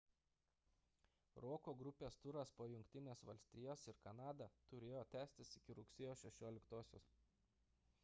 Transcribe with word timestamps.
roko 1.45 1.75
grupės 1.81 2.17
turas 2.23 2.53
po 2.61 2.67
jungtines 2.71 3.23
valstijas 3.31 3.87
ir 3.93 4.01
kanadą 4.09 4.51
turėjo 4.73 5.07
tęstis 5.15 5.57
iki 5.63 5.81
rugsėjo 5.83 6.21
16 6.27 7.01
d 7.01 7.09